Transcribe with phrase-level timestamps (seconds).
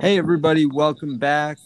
[0.00, 1.58] Hey, everybody, welcome back.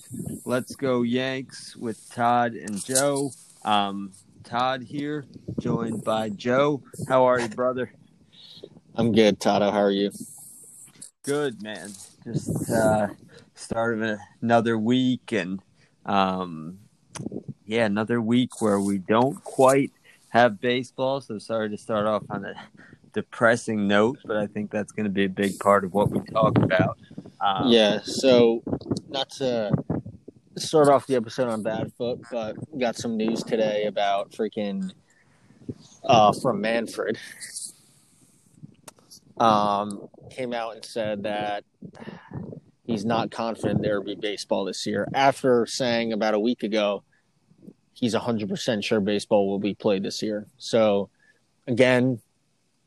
[0.45, 3.31] Let's go, Yanks, with Todd and Joe.
[3.65, 4.11] Um,
[4.43, 5.27] Todd here,
[5.61, 6.83] joined by Joe.
[7.09, 7.93] How are you, brother?
[8.97, 9.63] I'm good, Todd.
[9.63, 10.11] How are you?
[11.23, 11.93] Good, man.
[12.25, 13.09] Just uh,
[13.55, 15.63] start of another week, and
[16.05, 16.79] um,
[17.73, 19.93] yeah, another week where we don't quite
[20.29, 21.23] have baseball.
[21.23, 22.55] So sorry to start off on a
[23.15, 26.21] depressing note, but I think that's going to be a big part of what we
[26.21, 26.99] talk about.
[27.41, 28.01] Um, yeah.
[28.05, 28.63] So,
[29.09, 29.73] not to
[30.57, 34.93] start off the episode on bad foot, but got some news today about freaking
[36.05, 37.19] uh, from Manfred.
[39.39, 41.65] Um, came out and said that
[42.85, 47.03] he's not confident there will be baseball this year after saying about a week ago
[48.03, 50.47] he's 100% sure baseball will be played this year.
[50.59, 51.09] So,
[51.67, 52.21] again,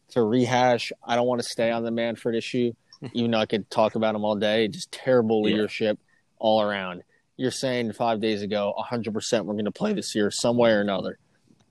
[0.09, 2.73] to rehash, I don't want to stay on the Manfred issue
[3.13, 4.67] even though I could talk about him all day.
[4.67, 6.35] Just terrible leadership yeah.
[6.39, 7.03] all around.
[7.37, 10.81] You're saying five days ago, 100% we're going to play this year some way or
[10.81, 11.17] another.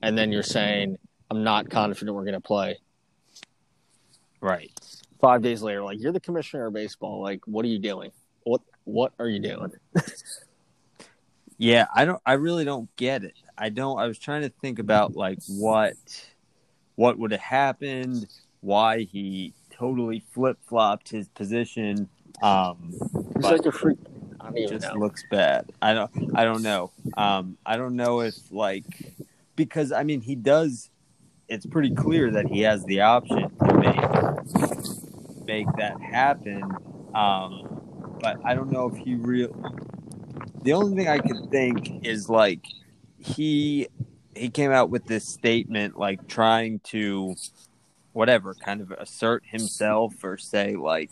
[0.01, 0.97] And then you're saying,
[1.31, 2.77] I'm not confident we're going to play.
[4.41, 4.71] Right.
[5.19, 7.21] Five days later, like, you're the commissioner of baseball.
[7.21, 8.11] Like, what are you doing?
[8.43, 9.71] What What are you doing?
[11.57, 12.21] yeah, I don't.
[12.25, 13.35] I really don't get it.
[13.57, 13.97] I don't.
[13.97, 15.95] I was trying to think about like what
[16.95, 18.27] what would have happened,
[18.61, 22.09] why he totally flip flopped his position.
[22.41, 22.93] Um,
[23.35, 23.97] He's like a freak.
[24.39, 24.99] I don't just know.
[24.99, 25.71] looks bad.
[25.81, 26.11] I don't.
[26.35, 26.91] I don't know.
[27.17, 29.13] Um, I don't know if like
[29.55, 30.89] because I mean he does.
[31.47, 36.63] It's pretty clear that he has the option to make make that happen.
[37.13, 37.81] Um,
[38.19, 39.55] but I don't know if he real.
[40.65, 42.65] The only thing I can think is like
[43.19, 43.87] he
[44.35, 47.35] he came out with this statement like trying to
[48.13, 51.11] whatever kind of assert himself or say like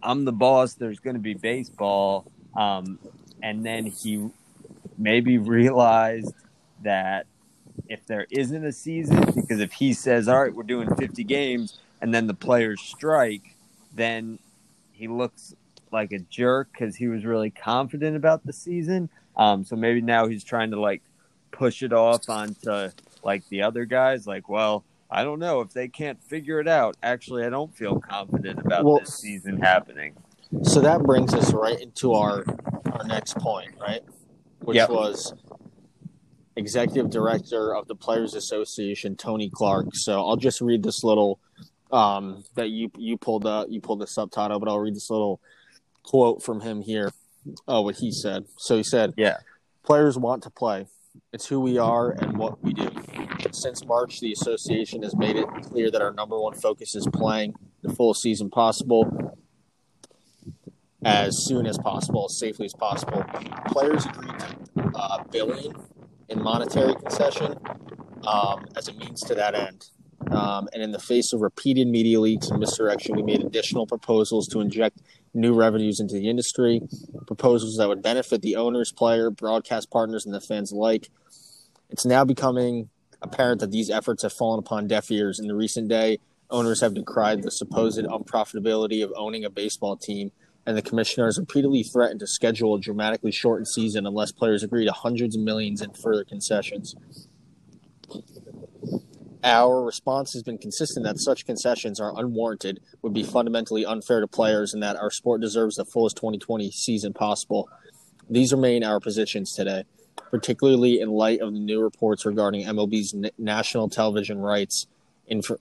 [0.00, 0.74] I'm the boss.
[0.74, 3.00] There's going to be baseball, um,
[3.42, 4.30] and then he
[4.96, 6.32] maybe realized
[6.84, 7.26] that
[7.88, 11.80] if there isn't a season, because if he says, "All right, we're doing 50 games,"
[12.00, 13.56] and then the players strike,
[13.92, 14.38] then
[14.92, 15.52] he looks
[15.92, 19.08] like a jerk because he was really confident about the season.
[19.36, 21.02] Um, so maybe now he's trying to like
[21.50, 22.90] push it off onto
[23.22, 26.96] like the other guys, like, well, I don't know if they can't figure it out.
[27.02, 30.14] Actually, I don't feel confident about well, this season happening.
[30.62, 32.44] So that brings us right into our
[32.92, 34.02] our next point, right?
[34.60, 34.90] Which yep.
[34.90, 35.34] was
[36.56, 39.94] executive director of the Players Association, Tony Clark.
[39.94, 41.38] So I'll just read this little
[41.90, 45.40] um, that you you pulled up you pulled the subtitle, but I'll read this little
[46.02, 47.12] quote from him here.
[47.66, 48.46] Oh, what he said.
[48.56, 49.38] So he said, "Yeah,
[49.82, 50.86] players want to play.
[51.32, 52.88] It's who we are and what we do.
[53.50, 57.54] Since March, the association has made it clear that our number one focus is playing
[57.82, 59.36] the full season possible
[61.04, 63.24] as soon as possible, as safely as possible.
[63.66, 65.74] Players agreed to uh, a billion
[66.28, 67.58] in monetary concession
[68.26, 69.88] um, as a means to that end.
[70.30, 74.46] Um, and in the face of repeated media leaks and misdirection, we made additional proposals
[74.48, 75.02] to inject
[75.34, 76.82] new revenues into the industry,
[77.26, 81.08] proposals that would benefit the owners, player, broadcast partners, and the fans alike.
[81.90, 82.90] It's now becoming
[83.22, 85.38] apparent that these efforts have fallen upon deaf ears.
[85.38, 86.18] In the recent day,
[86.50, 90.32] owners have decried the supposed unprofitability of owning a baseball team,
[90.66, 94.92] and the commissioners repeatedly threatened to schedule a dramatically shortened season unless players agree to
[94.92, 96.94] hundreds of millions in further concessions.
[99.44, 104.28] Our response has been consistent that such concessions are unwarranted, would be fundamentally unfair to
[104.28, 107.68] players, and that our sport deserves the fullest 2020 season possible.
[108.30, 109.84] These remain our positions today
[110.32, 114.86] particularly in light of the new reports regarding MLB's national television rights.
[115.26, 115.52] Inf-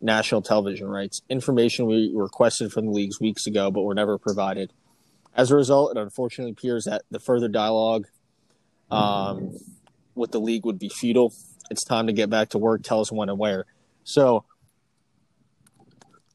[0.00, 4.72] national television rights information we requested from the leagues weeks ago, but were never provided.
[5.34, 8.06] As a result, it unfortunately appears that the further dialogue
[8.92, 9.56] um,
[10.14, 11.32] with the league would be futile.
[11.70, 12.82] It's time to get back to work.
[12.82, 13.66] Tell us when and where.
[14.04, 14.44] So,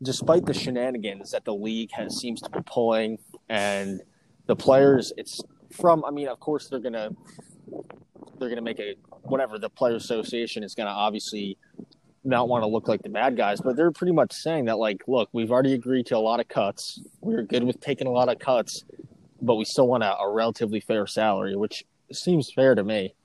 [0.02, 3.20] despite the shenanigans that the league has seems to be pulling,
[3.50, 4.02] and
[4.46, 5.42] the players, it's
[5.72, 6.04] from.
[6.06, 7.12] I mean, of course, they're gonna
[8.40, 11.58] they're to make a whatever the player association is to obviously
[12.24, 15.02] not want to look like the bad guys, but they're pretty much saying that like,
[15.08, 17.02] look, we've already agreed to a lot of cuts.
[17.22, 18.86] We're good with taking a lot of cuts,
[19.42, 23.16] but we still want a, a relatively fair salary, which seems fair to me.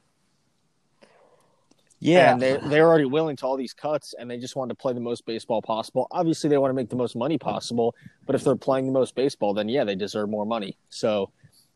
[2.00, 4.74] Yeah, and they they're already willing to all these cuts, and they just want to
[4.74, 6.06] play the most baseball possible.
[6.12, 9.14] Obviously, they want to make the most money possible, but if they're playing the most
[9.14, 10.76] baseball, then yeah, they deserve more money.
[10.90, 11.30] So,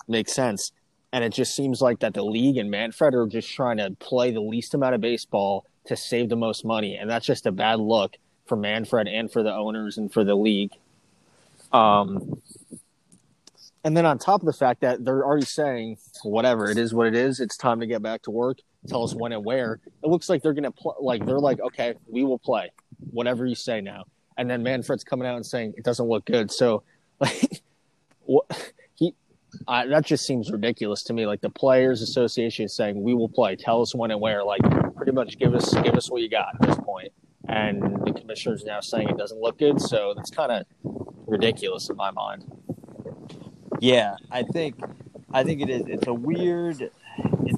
[0.06, 0.72] makes sense.
[1.12, 4.30] And it just seems like that the league and Manfred are just trying to play
[4.30, 6.96] the least amount of baseball to save the most money.
[6.96, 8.16] And that's just a bad look
[8.46, 10.72] for Manfred and for the owners and for the league.
[11.72, 12.40] Um,
[13.84, 17.08] and then on top of the fact that they're already saying, whatever, it is what
[17.08, 18.58] it is, it's time to get back to work.
[18.88, 19.80] Tell us when and where.
[20.02, 22.70] It looks like they're going to play, like, they're like, okay, we will play
[23.10, 24.04] whatever you say now.
[24.36, 26.50] And then Manfred's coming out and saying it doesn't look good.
[26.50, 26.82] So,
[27.20, 27.62] like,
[28.22, 29.14] what he,
[29.68, 31.26] I, that just seems ridiculous to me.
[31.26, 33.54] Like the Players Association is saying, we will play.
[33.56, 34.42] Tell us when and where.
[34.42, 34.62] Like,
[34.96, 37.12] pretty much give us, give us what you got at this point.
[37.48, 39.80] And the commissioner's now saying it doesn't look good.
[39.80, 40.64] So that's kind of
[41.26, 42.50] ridiculous in my mind.
[43.80, 44.76] Yeah, I think
[45.32, 45.82] I think it is.
[45.88, 46.90] It's a weird.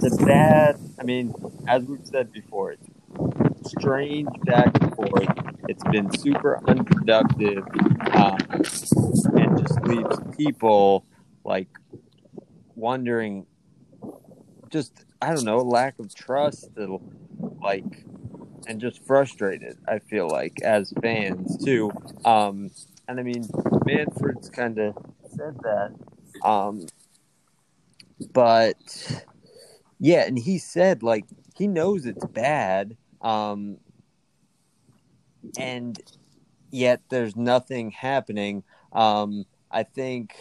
[0.05, 0.79] A bad.
[0.99, 1.35] I mean,
[1.67, 5.29] as we've said before, it's strange back and forth.
[5.67, 7.65] It's been super unproductive,
[8.13, 11.07] um, and just leaves people
[11.43, 11.69] like
[12.75, 13.47] wondering.
[14.69, 16.69] Just I don't know, lack of trust,
[17.63, 18.05] like,
[18.67, 19.79] and just frustrated.
[19.89, 21.91] I feel like as fans too.
[22.27, 22.71] Um,
[23.09, 23.49] and I mean,
[23.87, 24.97] Manfred's kind of
[25.31, 25.95] said that.
[26.45, 26.87] Um,
[28.35, 29.25] but
[30.05, 31.25] yeah, and he said like
[31.57, 32.95] he knows it's bad.
[33.23, 33.79] Um,
[35.59, 35.99] and
[36.71, 38.65] yet there's nothing happening.
[38.93, 40.37] Um, I think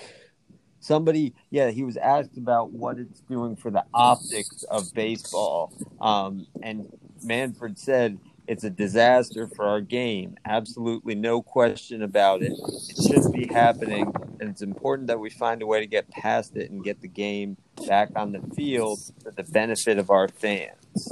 [0.81, 5.71] somebody, yeah, he was asked about what it's doing for the optics of baseball.
[6.01, 6.85] Um, and
[7.23, 8.17] Manfred said
[8.47, 10.35] it's a disaster for our game.
[10.45, 12.51] Absolutely no question about it.
[12.51, 16.55] It shouldn't be happening, and it's important that we find a way to get past
[16.57, 17.57] it and get the game
[17.87, 21.11] back on the field for the benefit of our fans.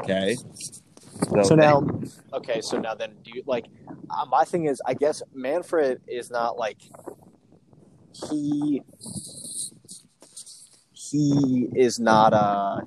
[0.00, 0.36] Okay.
[1.30, 1.86] So, so now,
[2.32, 3.66] okay, so now then, do you like?
[4.10, 6.78] Uh, my thing is, I guess Manfred is not like
[8.30, 8.82] he
[10.92, 12.80] he is not uh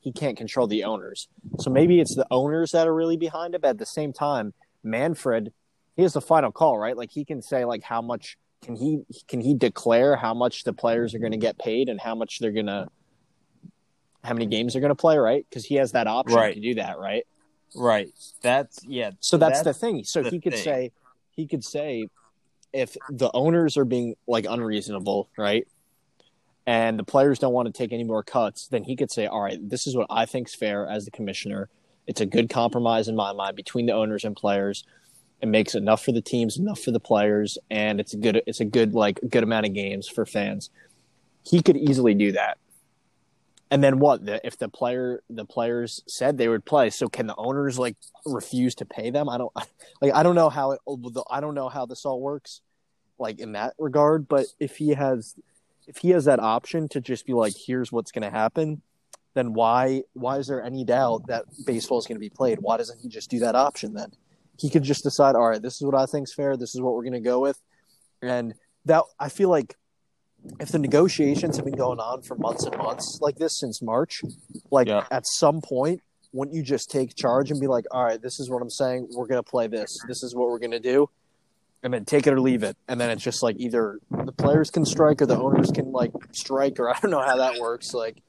[0.00, 1.28] he can't control the owners.
[1.58, 3.62] So maybe it's the owners that are really behind it.
[3.62, 5.52] But at the same time, Manfred,
[5.96, 6.96] he has the final call, right?
[6.96, 10.72] Like he can say like how much can he can he declare how much the
[10.72, 12.88] players are going to get paid and how much they're going to
[14.24, 15.46] how many games they're going to play, right?
[15.48, 16.54] Because he has that option right.
[16.54, 17.24] to do that, right?
[17.74, 18.10] Right.
[18.42, 19.12] That's yeah.
[19.20, 20.04] So that's, that's the thing.
[20.04, 20.62] So the he could thing.
[20.62, 20.92] say
[21.32, 22.08] he could say
[22.72, 25.66] if the owners are being like unreasonable, right?
[26.68, 29.40] And the players don't want to take any more cuts, then he could say, "All
[29.40, 31.70] right, this is what I think's fair as the commissioner.
[32.06, 34.84] It's a good compromise in my mind between the owners and players.
[35.40, 38.60] It makes enough for the teams, enough for the players, and it's a good it's
[38.60, 40.68] a good like good amount of games for fans."
[41.42, 42.58] He could easily do that.
[43.70, 44.26] And then what?
[44.26, 47.96] The, if the player the players said they would play, so can the owners like
[48.26, 49.30] refuse to pay them?
[49.30, 49.52] I don't
[50.02, 50.80] like I don't know how it
[51.30, 52.60] I don't know how this all works
[53.18, 55.34] like in that regard, but if he has
[55.88, 58.82] if he has that option to just be like, here's what's going to happen,
[59.34, 62.58] then why why is there any doubt that baseball is going to be played?
[62.60, 64.12] Why doesn't he just do that option then?
[64.58, 66.56] He could just decide, all right, this is what I think's fair.
[66.56, 67.60] This is what we're going to go with,
[68.20, 68.54] and
[68.84, 69.76] that I feel like
[70.60, 74.22] if the negotiations have been going on for months and months like this since March,
[74.70, 75.04] like yeah.
[75.10, 76.02] at some point,
[76.32, 79.08] wouldn't you just take charge and be like, all right, this is what I'm saying.
[79.12, 79.98] We're going to play this.
[80.06, 81.08] This is what we're going to do
[81.82, 82.76] and then take it or leave it.
[82.88, 86.12] And then it's just like either the players can strike or the owners can like
[86.32, 87.94] strike, or I don't know how that works.
[87.94, 88.22] Like,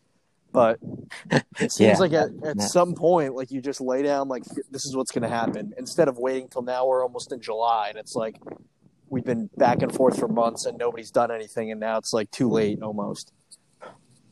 [0.51, 0.79] but
[1.59, 1.97] it seems yeah.
[1.97, 5.23] like at, at some point, like you just lay down, like this is what's going
[5.23, 6.85] to happen instead of waiting till now.
[6.85, 8.37] We're almost in July, and it's like
[9.09, 12.29] we've been back and forth for months and nobody's done anything, and now it's like
[12.31, 13.33] too late almost.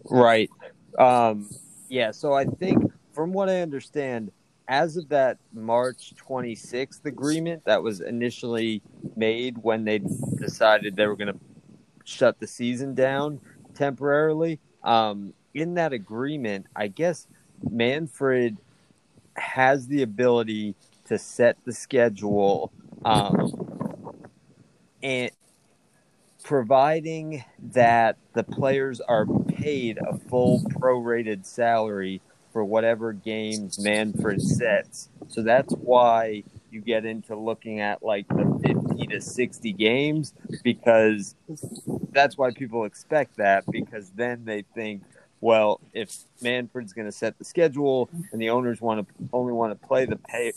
[0.09, 0.49] Right.
[0.97, 1.49] Um,
[1.89, 2.11] yeah.
[2.11, 4.31] So I think, from what I understand,
[4.67, 8.81] as of that March 26th agreement that was initially
[9.15, 9.99] made when they
[10.37, 11.39] decided they were going to
[12.03, 13.39] shut the season down
[13.73, 17.27] temporarily, um, in that agreement, I guess
[17.69, 18.57] Manfred
[19.35, 22.71] has the ability to set the schedule
[23.05, 23.95] um,
[25.01, 25.31] and
[26.43, 27.43] providing
[27.73, 32.21] that the players are paid a full prorated salary
[32.57, 35.09] for whatever games Manfred sets.
[35.27, 40.33] So that's why you get into looking at like the 50 to 60 games
[40.63, 41.35] because
[42.13, 45.03] that's why people expect that because then they think
[45.39, 49.79] well if manfred's going to set the schedule and the owners want to only want
[49.79, 50.51] to play the pay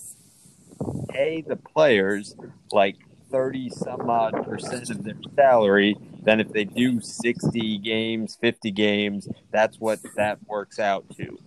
[1.10, 2.34] pay the players
[2.72, 2.96] like
[3.30, 9.28] 30 some odd percent of their salary then if they do 60 games 50 games
[9.50, 11.38] that's what that works out to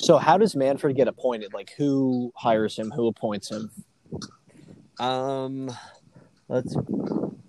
[0.00, 1.52] so how does Manfred get appointed?
[1.52, 2.90] Like who hires him?
[2.90, 3.70] Who appoints him?
[4.98, 5.70] Um,
[6.48, 6.74] let's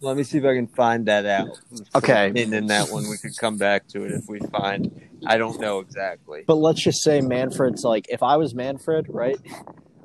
[0.01, 1.59] let me see if I can find that out.
[1.95, 2.27] Okay.
[2.27, 5.01] And in that one, we could come back to it if we find.
[5.27, 6.43] I don't know exactly.
[6.47, 9.37] But let's just say Manfred's like, if I was Manfred, right?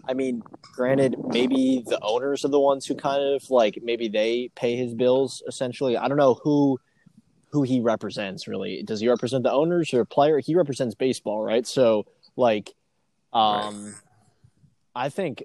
[0.08, 0.42] I mean,
[0.74, 4.94] granted, maybe the owners are the ones who kind of like maybe they pay his
[4.94, 5.96] bills essentially.
[5.96, 6.78] I don't know who
[7.50, 8.82] who he represents really.
[8.82, 10.40] Does he represent the owners or player?
[10.40, 11.66] He represents baseball, right?
[11.66, 12.04] So
[12.36, 12.74] like
[13.32, 13.94] um Right.
[14.94, 15.44] I think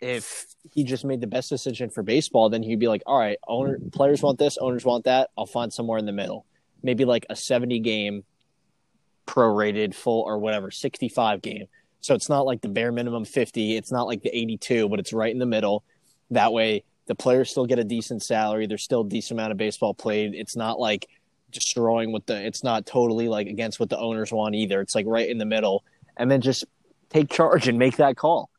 [0.00, 3.38] if he just made the best decision for baseball, then he'd be like, all right,
[3.46, 5.30] owner players want this, owners want that.
[5.36, 6.46] I'll find somewhere in the middle.
[6.82, 8.24] Maybe like a 70 game
[9.26, 11.66] prorated full or whatever, 65 game.
[12.00, 13.76] So it's not like the bare minimum 50.
[13.76, 15.82] It's not like the 82, but it's right in the middle.
[16.30, 18.66] That way, the players still get a decent salary.
[18.66, 20.34] There's still a decent amount of baseball played.
[20.34, 21.08] It's not like
[21.50, 24.80] destroying what the, it's not totally like against what the owners want either.
[24.80, 25.84] It's like right in the middle.
[26.16, 26.64] And then just
[27.10, 28.50] take charge and make that call.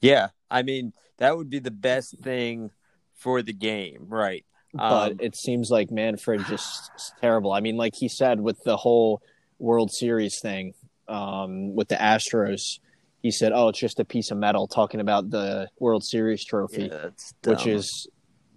[0.00, 2.70] Yeah, I mean that would be the best thing
[3.14, 4.44] for the game, right?
[4.74, 7.52] but Um, it seems like Manfred just is terrible.
[7.52, 9.22] I mean, like he said with the whole
[9.58, 10.74] World Series thing
[11.08, 12.80] um, with the Astros,
[13.22, 16.90] he said, "Oh, it's just a piece of metal." Talking about the World Series trophy,
[16.90, 17.10] yeah,
[17.44, 18.08] which is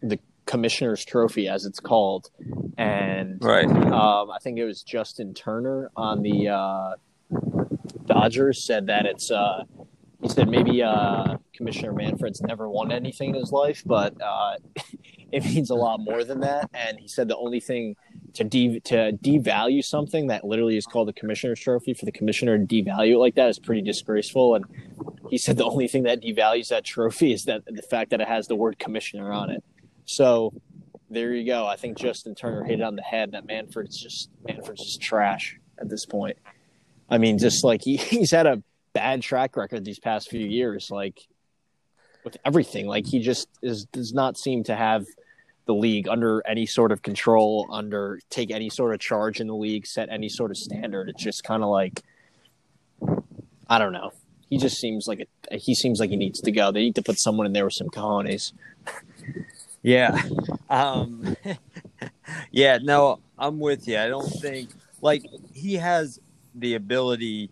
[0.02, 2.30] the Commissioner's Trophy, as it's called,
[2.78, 3.66] and right.
[3.66, 6.96] um, I think it was Justin Turner on the uh,
[8.06, 9.32] Dodgers said that it's.
[9.32, 9.64] Uh,
[10.22, 14.56] he said maybe uh, Commissioner Manfred's never won anything in his life, but uh,
[15.32, 16.70] it means a lot more than that.
[16.74, 17.96] And he said the only thing
[18.34, 22.58] to de- to devalue something that literally is called the Commissioner's Trophy for the Commissioner
[22.58, 24.56] to devalue it like that is pretty disgraceful.
[24.56, 24.66] And
[25.30, 28.28] he said the only thing that devalues that trophy is that the fact that it
[28.28, 29.64] has the word Commissioner on it.
[30.06, 30.54] So
[31.10, 31.66] there you go.
[31.66, 35.58] I think Justin Turner hit it on the head that Manfred's just Manfred's just trash
[35.80, 36.38] at this point.
[37.10, 38.62] I mean, just like he, he's had a
[38.94, 41.28] bad track record these past few years, like
[42.24, 42.88] with everything.
[42.88, 45.06] Like he just is does not seem to have
[45.66, 49.56] the league under any sort of control, under take any sort of charge in the
[49.56, 51.10] league, set any sort of standard.
[51.10, 52.04] It's just kind of like
[53.68, 54.12] I don't know.
[54.50, 56.72] He just seems like a, he seems like he needs to go.
[56.72, 58.54] They need to put someone in there with some cojones.
[59.86, 60.20] Yeah.
[60.68, 61.36] Um,
[62.52, 64.00] yeah, no, I'm with you.
[64.00, 65.24] I don't think like
[65.54, 66.20] he has
[66.56, 67.52] the ability.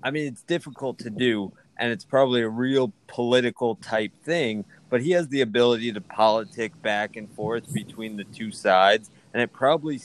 [0.00, 4.64] I mean, it's difficult to do, and it's probably a real political type thing.
[4.88, 9.42] But he has the ability to politic back and forth between the two sides, and
[9.42, 10.00] it probably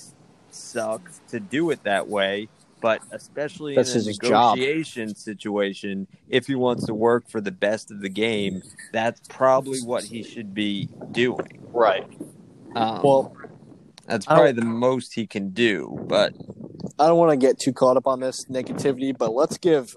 [0.50, 2.50] sucks to do it that way.
[2.82, 4.58] But especially That's in a his job.
[4.58, 8.62] negotiation situation, if he wants to work for the best of the game,
[8.94, 11.60] that's probably what he should be doing.
[11.74, 12.08] Right.
[12.76, 13.36] Um, Well,
[14.08, 16.00] that's probably the most he can do.
[16.08, 16.34] But
[16.98, 19.96] I don't want to get too caught up on this negativity, but let's give.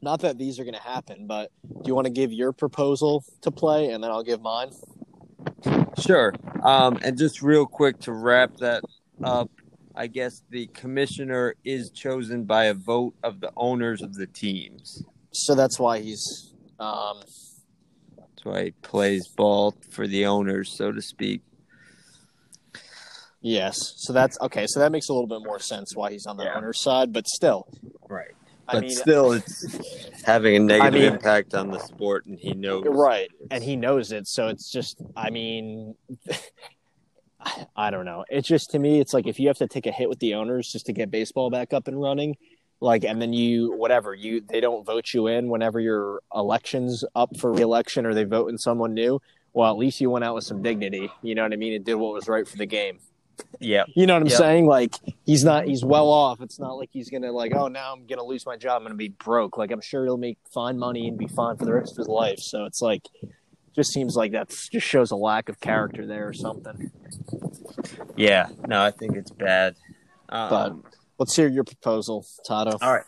[0.00, 3.22] Not that these are going to happen, but do you want to give your proposal
[3.42, 4.70] to play, and then I'll give mine?
[6.00, 6.34] sure.
[6.62, 8.82] Um, and just real quick to wrap that
[9.22, 9.48] up,
[9.94, 15.02] I guess the commissioner is chosen by a vote of the owners of the teams.
[15.32, 16.54] So that's why he's.
[16.78, 17.20] Um,
[18.16, 21.42] That's why he plays ball for the owners, so to speak.
[23.40, 23.76] yes.
[23.96, 24.66] So that's okay.
[24.66, 26.56] So that makes a little bit more sense why he's on the Yeah.
[26.56, 27.66] owner's side, but still,
[28.08, 28.32] Right.
[28.68, 32.52] I But mean, still, it's having a negative mean- impact on the sport, and he
[32.54, 32.84] knows.
[32.88, 34.26] right, and he knows it.
[34.28, 35.94] So it's just, I mean,
[37.44, 38.24] I- I don't know.
[38.28, 40.34] It's just to me, it's like if you have to take a hit with the
[40.34, 42.36] owners just to get baseball back up and running,
[42.80, 47.36] like, and then you whatever you they don't vote you in whenever your election's up
[47.36, 49.20] for reelection or they vote in someone new.
[49.54, 51.10] Well, at least you went out with some dignity.
[51.22, 51.72] You know what I mean?
[51.74, 52.98] It did what was right for the game.
[53.60, 53.84] Yeah.
[53.94, 54.38] You know what I'm Yep.
[54.38, 54.66] saying?
[54.66, 54.94] Like
[55.24, 56.40] he's not he's well off.
[56.40, 58.94] It's not like he's gonna like, oh now I'm gonna lose my job, I'm gonna
[58.94, 59.56] be broke.
[59.58, 62.08] Like I'm sure he'll make fine money and be fine for the rest of his
[62.08, 62.38] life.
[62.40, 63.08] So it's like
[63.74, 66.90] just seems like that just shows a lack of character there or something.
[68.16, 68.48] Yeah.
[68.66, 69.76] No, I think it's bad.
[70.28, 72.76] Um, But let's hear your proposal, Tato.
[72.80, 73.04] All right.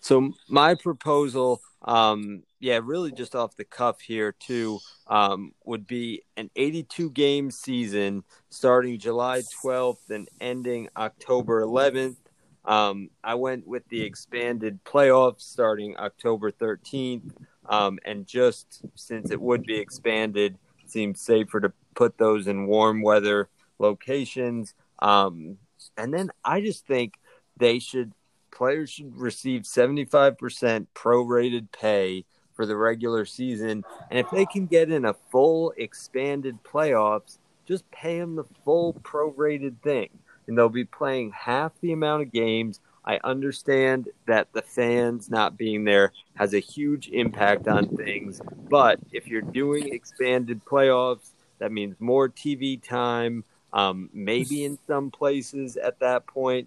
[0.00, 6.22] So my proposal, um, yeah, really just off the cuff here too, um, would be
[6.36, 12.16] an 82 game season starting July 12th and ending October 11th.
[12.64, 17.32] Um, I went with the expanded playoffs starting October 13th,
[17.68, 22.66] um, and just since it would be expanded, it seemed safer to put those in
[22.66, 24.74] warm weather locations.
[25.00, 25.58] Um,
[25.96, 27.14] and then I just think
[27.56, 28.12] they should
[28.50, 34.90] players should receive 75% prorated pay for the regular season and if they can get
[34.90, 40.10] in a full expanded playoffs just pay them the full prorated thing
[40.46, 45.56] and they'll be playing half the amount of games i understand that the fans not
[45.56, 51.32] being there has a huge impact on things but if you're doing expanded playoffs
[51.62, 53.44] That means more TV time.
[53.72, 56.66] Um, maybe in some places at that point,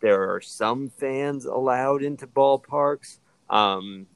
[0.00, 3.18] there are some fans allowed into ballparks.
[3.50, 4.06] Um,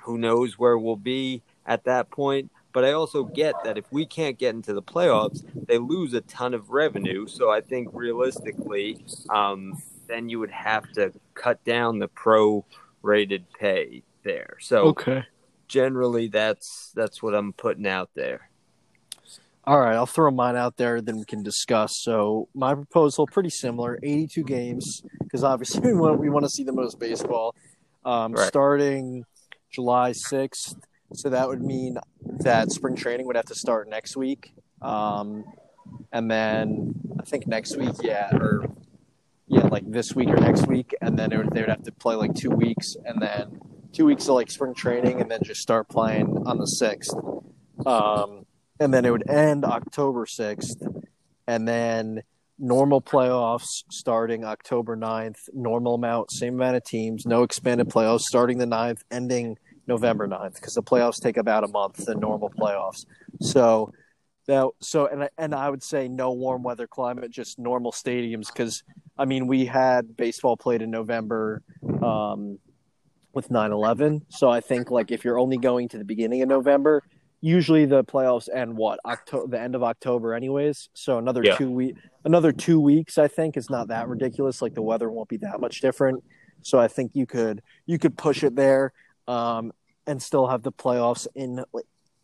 [0.00, 2.50] who knows where we'll be at that point?
[2.72, 6.20] But I also get that if we can't get into the playoffs, they lose a
[6.22, 7.28] ton of revenue.
[7.28, 12.64] So I think realistically, um, then you would have to cut down the pro
[13.02, 14.56] rated pay there.
[14.60, 15.24] So Okay.
[15.68, 18.50] generally, that's that's what I'm putting out there.
[19.64, 21.98] All right, I'll throw mine out there, then we can discuss.
[21.98, 26.64] So my proposal, pretty similar, 82 games, because obviously we want, we want to see
[26.64, 27.54] the most baseball.
[28.04, 28.48] Um, Right.
[28.48, 29.24] Starting
[29.70, 30.76] July 6th,
[31.12, 31.98] so that would mean
[32.38, 34.52] that spring training would have to start next week.
[34.80, 35.44] Um,
[36.10, 38.64] and then I think next week, yeah, or
[39.50, 42.14] yeah, like this week or next week, and then would, they would have to play
[42.14, 43.60] like two weeks, and then
[43.92, 47.44] two weeks of like spring training, and then just start playing on the 6th.
[47.84, 48.46] Um,
[48.78, 51.04] and then it would end October 6th,
[51.48, 52.22] and then
[52.60, 58.58] normal playoffs starting October 9th, normal amount, same amount of teams, no expanded playoffs starting
[58.58, 63.04] the 9th, ending November 9th, because the playoffs take about a month, the normal playoffs.
[63.40, 63.92] So
[64.46, 68.46] that so and I, and I would say no warm weather climate, just normal stadiums,
[68.48, 68.82] because
[69.18, 71.62] I mean we had baseball played in November
[72.02, 72.58] um,
[73.32, 77.02] with 9/11, so I think like if you're only going to the beginning of November,
[77.40, 80.88] usually the playoffs end what October, the end of October, anyways.
[80.94, 81.56] So another Yeah.
[81.56, 81.94] two week,
[82.24, 84.60] another two weeks, I think is not that ridiculous.
[84.60, 86.24] Like the weather won't be that much different,
[86.62, 88.92] so I think you could you could push it there,
[89.28, 89.72] um,
[90.06, 91.64] and still have the playoffs in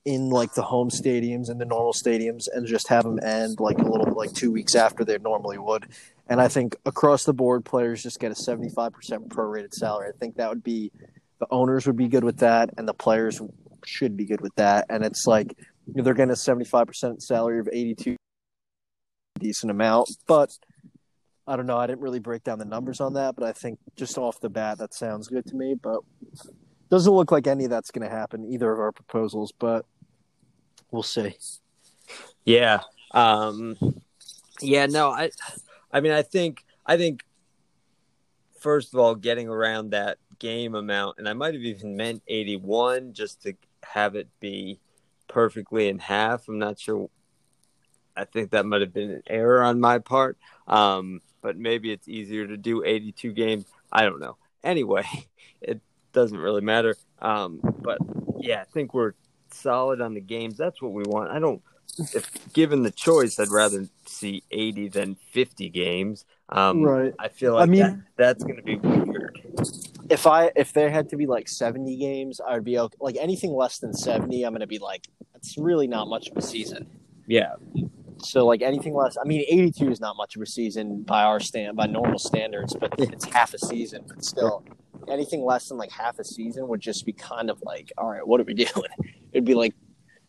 [0.07, 3.79] in like the home stadiums and the normal stadiums, and just have them end like
[3.79, 5.87] a little like two weeks after they normally would.
[6.29, 10.09] And I think across the board, players just get a seventy five percent prorated salary.
[10.09, 10.91] I think that would be
[11.39, 13.43] the owners would be good with that, and the players
[13.85, 14.87] should be good with that.
[14.89, 18.17] And it's like they're getting a 75% salary of 82,
[19.39, 20.11] decent amount.
[20.27, 20.51] But
[21.47, 21.79] I don't know.
[21.79, 24.51] I didn't really break down the numbers on that, but I think just off the
[24.51, 25.77] bat, that sounds good to me.
[25.81, 26.01] But
[26.91, 29.87] doesn't look like any of that's going to happen, either of our proposals, but
[30.91, 31.37] we'll see.
[32.45, 32.81] Yeah.
[33.13, 33.77] Um
[34.61, 35.31] yeah, no, I
[35.93, 37.25] I mean I think I think
[38.61, 43.13] first of all getting around that game amount and I might have even meant 81
[43.13, 44.81] just to have it be
[45.29, 46.49] perfectly in half.
[46.49, 47.09] I'm not sure
[48.17, 50.39] I think that might have been an error on my part.
[50.67, 53.67] Um but maybe it's easier to do 82 games.
[53.93, 54.37] I don't know.
[54.65, 55.05] Anyway,
[55.61, 55.81] it
[56.13, 56.97] doesn't really matter.
[57.21, 57.99] Um but
[58.39, 59.13] yeah, I think we're
[59.55, 60.57] solid on the games.
[60.57, 61.31] That's what we want.
[61.31, 61.63] I don't
[62.13, 66.25] if given the choice, I'd rather see 80 than 50 games.
[66.49, 67.15] Um, Right.
[67.19, 69.41] I feel like I mean- that, that's going to be weird.
[70.11, 72.97] If I if there had to be like 70 games, I would be okay.
[73.01, 76.37] Like anything less than 70, I'm going to be like, that's really not much of
[76.37, 76.87] a season.
[77.27, 77.55] Yeah,
[78.23, 81.41] So like anything less, I mean, 82 is not much of a season by our
[81.41, 84.05] stand by normal standards, but it's half a season.
[84.07, 84.63] But still,
[85.09, 88.27] anything less than like half a season would just be kind of like, all right,
[88.27, 88.91] what are we doing?
[89.33, 89.75] It'd be like,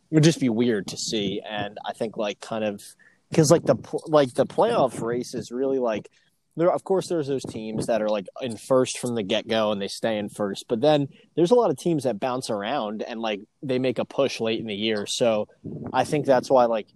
[0.09, 1.41] it would just be weird to see.
[1.47, 2.81] And I think like kind of
[3.29, 3.75] because like the
[4.07, 6.09] like the playoff race is really like
[6.55, 6.71] there.
[6.71, 9.81] Of course, there's those teams that are like in first from the get go and
[9.81, 13.19] they stay in first, but then there's a lot of teams that bounce around and
[13.19, 15.05] like they make a push late in the year.
[15.05, 15.49] So
[15.91, 16.87] I think that's why like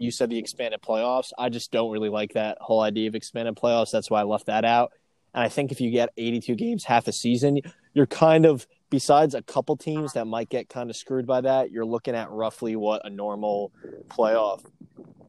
[0.00, 1.30] you said the expanded playoffs.
[1.38, 3.90] I just don't really like that whole idea of expanded playoffs.
[3.90, 4.92] That's why I left that out.
[5.34, 7.60] And I think if you get 82 games, half a season,
[7.94, 11.70] you're kind of, besides a couple teams that might get kind of screwed by that,
[11.70, 13.72] you're looking at roughly what a normal
[14.08, 14.64] playoff.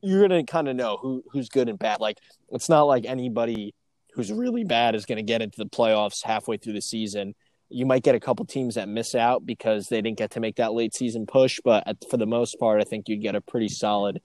[0.02, 2.00] You're going to kind of know who who's good and bad.
[2.00, 2.18] Like,
[2.50, 3.76] it's not like anybody
[4.14, 7.36] who's really bad is going to get into the playoffs halfway through the season.
[7.70, 10.58] You might get a couple teams that miss out because they didn't get to make
[10.58, 13.42] that late season push, but at, for the most part, I think you'd get a
[13.42, 14.22] pretty solid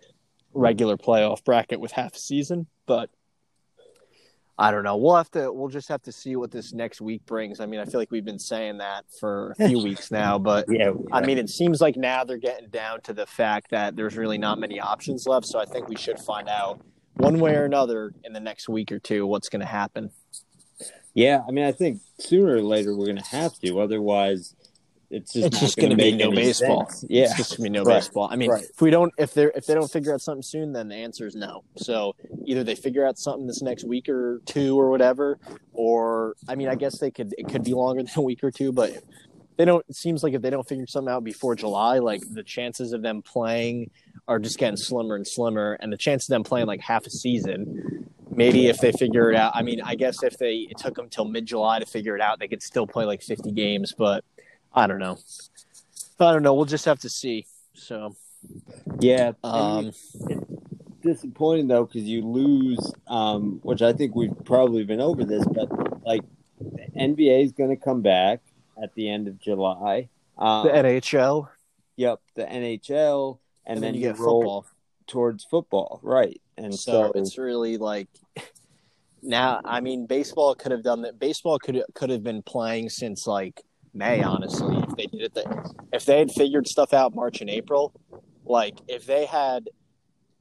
[0.52, 3.10] regular playoff bracket with half a season, but
[4.58, 4.96] I don't know.
[4.96, 7.60] We'll have to we'll just have to see what this next week brings.
[7.60, 10.64] I mean, I feel like we've been saying that for a few weeks now, but
[10.68, 10.92] yeah.
[11.12, 14.38] I mean, it seems like now they're getting down to the fact that there's really
[14.38, 16.80] not many options left, so I think we should find out
[17.16, 20.10] one way or another in the next week or two what's going to happen.
[21.12, 21.42] yeah.
[21.46, 23.78] I mean, I think sooner or later we're going to have to.
[23.80, 24.55] Otherwise,
[25.10, 26.88] it's just it's just going to be no baseball.
[26.88, 27.04] sense.
[27.08, 28.00] Yeah, It's just gonna be no Right.
[28.00, 28.28] baseball.
[28.30, 28.64] I mean, Right.
[28.64, 31.26] if we don't, if they if they don't figure out something soon, then the answer
[31.26, 31.62] is no.
[31.76, 32.14] So
[32.44, 35.38] either they figure out something this next week or two or whatever,
[35.72, 37.34] or I mean, I guess they could.
[37.38, 38.92] It could be longer than a week or two, but
[39.56, 39.84] they don't.
[39.88, 43.02] It seems like if they don't figure something out before July, like the chances of
[43.02, 43.90] them playing
[44.28, 47.10] are just getting slimmer and slimmer, and the chances of them playing like half a
[47.10, 48.08] season.
[48.28, 51.08] Maybe if they figure it out, I mean, I guess if they it took them
[51.08, 54.24] till mid July to figure it out, they could still play like fifty games, but
[54.76, 55.18] I don't know.
[56.20, 56.54] I don't know.
[56.54, 57.46] We'll just have to see.
[57.72, 58.14] So
[59.00, 59.92] Yeah, Um,
[61.02, 65.68] disappointing though because you lose, um, which I think we've probably been over this, but
[66.04, 66.22] like
[66.60, 68.40] the NBA is going to come back
[68.80, 70.08] at the end of July.
[70.36, 71.48] Um, the NHL,
[71.96, 74.66] yep, the NHL, and, and, then, then you get roll football.
[75.06, 76.40] towards football, right?
[76.58, 78.08] And so so, it's really like
[79.22, 79.60] now.
[79.64, 81.18] I mean, baseball could have done that.
[81.18, 83.62] Baseball could could have been playing since like
[83.96, 85.34] May, honestly, if they did it.
[85.34, 87.92] The, if they had figured stuff out March and April,
[88.44, 89.70] like if they had.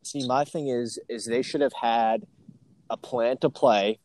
[0.03, 2.27] See, my thing is, is they should have had
[2.91, 3.97] a plan to play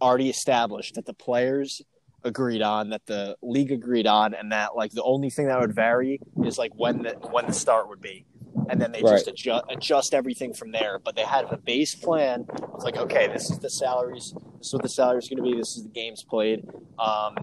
[0.00, 1.80] already established that the players
[2.24, 5.74] agreed on, that the league agreed on, and that like the only thing that would
[5.74, 8.26] vary is like when the when the start would be,
[8.68, 10.98] and then they just adjust adjust everything from there.
[10.98, 12.46] But they had a base plan.
[12.74, 14.34] It's like okay, this is the salaries.
[14.58, 15.56] This is what the salaries going to be.
[15.56, 17.36] This is the games played, um,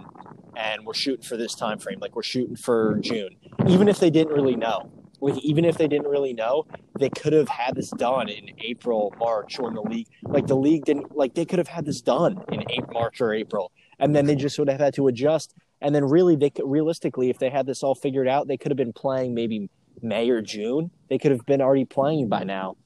[0.55, 1.99] and we're shooting for this time frame.
[1.99, 3.35] Like we're shooting for June,
[3.67, 4.91] even if they didn't really know.
[5.21, 6.65] Like even if they didn't really know,
[6.97, 10.85] they could have had this done in April, March, when the league like the league
[10.85, 14.25] didn't like they could have had this done in April, March or April, and then
[14.25, 15.53] they just would have had to adjust.
[15.81, 18.71] And then really, they could realistically, if they had this all figured out, they could
[18.71, 19.69] have been playing maybe
[20.01, 20.91] May or June.
[21.09, 22.47] They could have been already playing by mm.
[22.47, 22.77] now.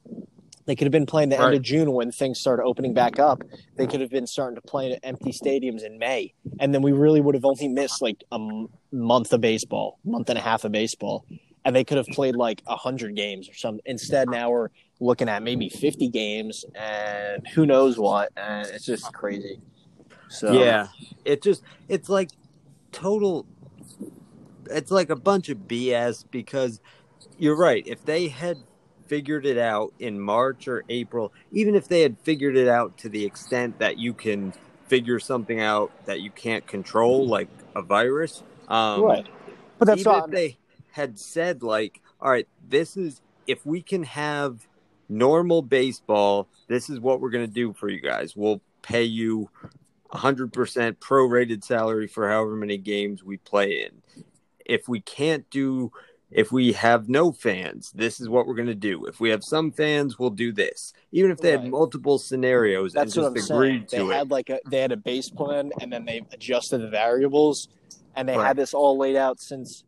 [0.65, 3.43] They could have been playing the end of June when things started opening back up.
[3.75, 6.93] They could have been starting to play at empty stadiums in May, and then we
[6.93, 10.63] really would have only missed like a m- month of baseball, month and a half
[10.63, 11.25] of baseball,
[11.65, 13.81] and they could have played like hundred games or something.
[13.85, 14.69] Instead, now we're
[15.01, 19.59] looking at maybe fifty games, and who knows what, and it's just crazy.
[20.29, 20.87] So yeah,
[21.25, 22.29] it just it's like
[22.93, 23.45] total.
[24.71, 26.79] It's like a bunch of BS because
[27.43, 27.85] you're right.
[27.85, 28.57] If they had
[29.05, 33.09] figured it out in March or April, even if they had figured it out to
[33.09, 34.53] the extent that you can
[34.87, 39.27] figure something out that you can't control, like a virus, um, right.
[39.77, 40.57] But that's even not if they
[40.91, 44.65] had said like, all right, this is if we can have
[45.09, 48.37] normal baseball, this is what we're going to do for you guys.
[48.37, 49.49] We'll pay you
[50.13, 50.49] 100%
[50.99, 54.23] prorated salary for however many games we play in.
[54.65, 55.91] If we can't do
[56.33, 59.05] if we have no fans, this is what we're going to do.
[59.05, 60.93] If we have some fans, we'll do this.
[61.11, 63.59] Even if they had multiple scenarios That's and what I'm just saying.
[63.59, 64.17] agreed They it.
[64.17, 67.67] had like a they had a base plan, and then they adjusted the variables,
[68.15, 68.47] and they Right.
[68.47, 69.83] had this all laid out since.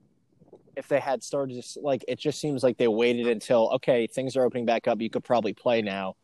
[0.76, 4.36] If they had started, just like it just seems like they waited until okay, things
[4.36, 5.02] are opening back up.
[5.02, 6.16] You could probably play now.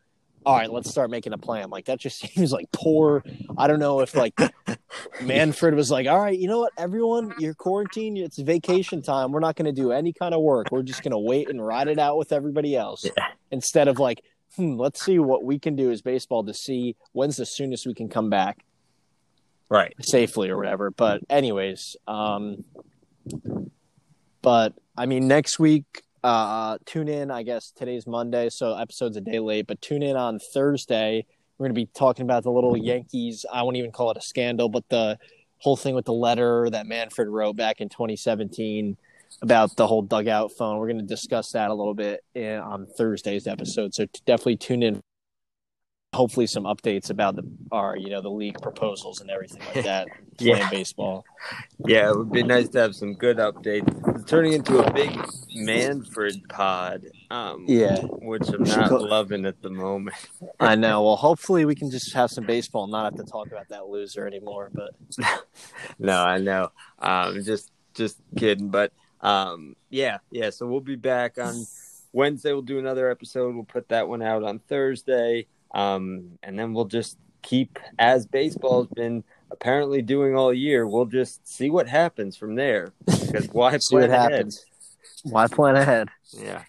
[0.45, 1.69] All right, let's start making a plan.
[1.69, 3.23] Like that just seems like poor.
[3.57, 4.33] I don't know if like
[5.21, 8.17] Manfred was like, all right, you know what, everyone, you're quarantined.
[8.17, 9.31] It's vacation time.
[9.31, 10.67] We're not going to do any kind of work.
[10.71, 13.27] We're just going to wait and ride it out with everybody else Yeah.
[13.51, 14.23] instead of like,
[14.55, 17.93] hmm, let's see what we can do as baseball to see when's the soonest we
[17.93, 18.65] can come back
[19.69, 19.93] Right.
[20.01, 20.89] safely or whatever.
[20.91, 22.63] But anyways, um,
[24.41, 27.31] but I mean, next week, uh, tune in.
[27.31, 29.67] I guess today's Monday, so episode's a day late.
[29.67, 31.25] But tune in on Thursday.
[31.57, 33.45] We're going to be talking about the little Yankees.
[33.51, 35.17] I won't even call it a scandal, but the
[35.59, 38.97] whole thing with the letter that Manfred wrote back in 2017
[39.41, 40.77] about the whole dugout phone.
[40.77, 43.93] We're going to discuss that a little bit in, on Thursday's episode.
[43.93, 45.01] So definitely tune in.
[46.13, 50.07] Hopefully, some updates about the our you know the league proposals and everything like that.
[50.39, 50.55] Yeah.
[50.55, 51.23] Playing baseball.
[51.85, 54.15] Yeah, it would be nice to have some good updates.
[54.15, 55.11] It's turning into a big
[55.53, 57.99] Manfred pod, um, Yeah.
[57.99, 60.15] which I'm not go- loving at the moment.
[60.59, 61.03] I know.
[61.03, 63.87] Well, hopefully we can just have some baseball and not have to talk about that
[63.87, 64.71] loser anymore.
[64.73, 64.95] But
[65.99, 66.71] No, I know.
[66.97, 70.49] Um, just just kidding, but um, yeah, yeah.
[70.49, 71.53] So we'll be back on
[72.13, 72.51] Wednesday.
[72.51, 73.53] We'll do another episode.
[73.53, 78.87] We'll put that one out on Thursday, um, and then we'll just keep as baseball's
[78.87, 80.87] been apparently doing all year.
[80.87, 82.93] We'll just see what happens from there.
[83.05, 84.31] Because why see what plan ahead?
[84.31, 84.65] happens.
[85.23, 86.09] Why plan ahead?
[86.31, 86.63] Yeah.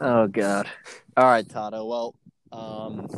[0.00, 0.68] Oh God.
[1.16, 1.84] All right, Tato.
[1.84, 2.14] Well,
[2.52, 3.08] um,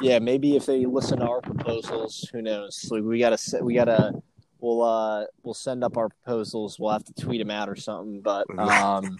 [0.00, 2.88] yeah, maybe if they listen to our proposals, who knows?
[2.90, 4.12] Like we gotta, we gotta,
[4.60, 6.78] we'll, uh, we'll send up our proposals.
[6.78, 8.20] We'll have to tweet them out or something.
[8.20, 9.18] But um,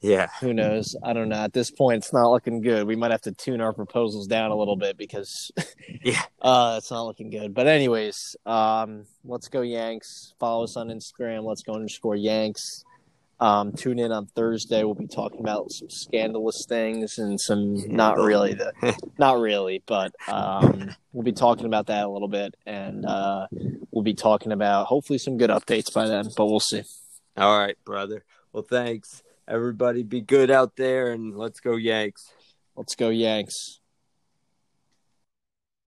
[0.00, 0.28] Yeah.
[0.40, 0.96] who knows?
[1.02, 1.36] I don't know.
[1.36, 2.86] At this point, it's not looking good.
[2.86, 5.50] We might have to tune our proposals down a little bit because,
[6.02, 6.20] Yeah.
[6.42, 7.54] uh, it's not looking good.
[7.54, 10.34] But anyways, um, let's go Yanks.
[10.38, 11.44] Follow us on Instagram.
[11.44, 12.84] Let's go underscore Yanks.
[13.38, 14.84] Um, tune in on Thursday.
[14.84, 18.72] We'll be talking about some scandalous things and some not really the,
[19.18, 23.46] not really, but um, we'll be talking about that a little bit, and uh,
[23.92, 26.28] we'll be talking about hopefully some good updates by then.
[26.36, 26.82] But we'll see.
[27.38, 28.24] All right, brother.
[28.52, 29.22] Well, thanks.
[29.50, 32.32] Everybody be good out there and let's go Yanks.
[32.76, 33.79] Let's go Yanks.